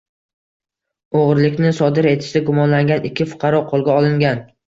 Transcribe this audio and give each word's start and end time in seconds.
O‘g‘irlikni 1.19 1.73
sodir 1.81 2.09
etishda 2.13 2.43
gumonlangan 2.49 3.05
ikki 3.11 3.29
fuqaro 3.35 3.63
qo‘lga 3.69 4.01
olingan 4.01 4.43